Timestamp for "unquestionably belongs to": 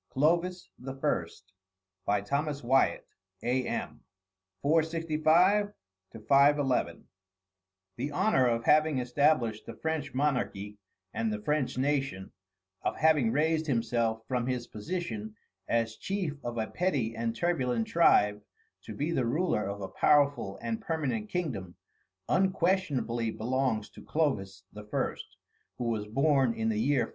22.27-24.01